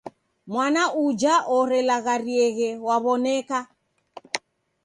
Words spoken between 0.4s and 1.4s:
Mwana uja